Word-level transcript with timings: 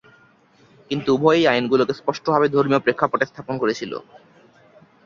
কিন্তু, 0.91 1.09
উভয়েই 1.15 1.45
আইনগুলোকে 1.47 1.93
স্পষ্টভাবে 1.93 2.47
ধর্মীয় 2.49 2.81
প্রেক্ষাপটে 2.81 3.25
স্থাপন 3.25 3.55
করেছিল। 3.57 3.91